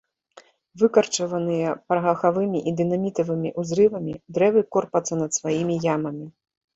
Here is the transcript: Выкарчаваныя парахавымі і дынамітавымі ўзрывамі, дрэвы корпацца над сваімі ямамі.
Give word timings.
Выкарчаваныя 0.83 1.73
парахавымі 1.91 2.59
і 2.71 2.73
дынамітавымі 2.79 3.51
ўзрывамі, 3.65 4.13
дрэвы 4.39 4.61
корпацца 4.77 5.13
над 5.21 5.31
сваімі 5.39 5.75
ямамі. 5.97 6.25